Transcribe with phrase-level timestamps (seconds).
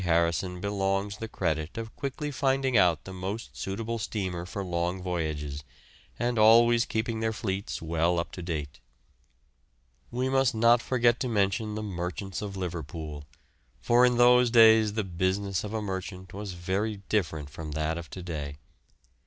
[0.03, 5.63] Harrison belongs the credit of quickly finding out the most suitable steamer for long voyages,
[6.17, 8.79] and always keeping their fleets well up to date.
[10.09, 13.25] We must not forget to mention the merchants of Liverpool,
[13.79, 18.09] for in those days the business of a merchant was very different from that of
[18.09, 18.55] to day.